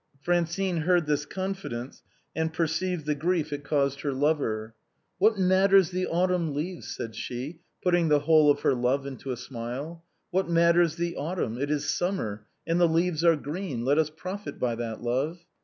Francine 0.19 0.77
heard 0.77 1.05
this 1.05 1.27
confidence, 1.27 2.01
and 2.35 2.51
perceived 2.53 3.05
the 3.05 3.13
grief 3.13 3.53
it 3.53 3.63
caused 3.63 4.01
her 4.01 4.13
lover." 4.13 4.73
What 5.19 5.37
matters 5.37 5.91
the 5.91 6.07
autumn 6.07 6.55
leaves?" 6.55 6.87
said 6.95 7.15
she, 7.15 7.59
putting 7.83 8.07
the 8.07 8.21
whole 8.21 8.49
of 8.49 8.61
her 8.61 8.73
love 8.73 9.05
into 9.05 9.29
a 9.31 9.37
smile. 9.37 10.03
".What 10.31 10.49
matters 10.49 10.95
the 10.95 11.15
autumn? 11.17 11.55
It 11.61 11.69
is 11.69 11.87
summer, 11.87 12.47
and 12.65 12.81
the 12.81 12.87
leaves 12.87 13.23
are 13.23 13.35
green; 13.35 13.85
let 13.85 13.99
us 13.99 14.09
profit 14.09 14.57
by 14.57 14.73
that, 14.73 15.03
love. 15.03 15.45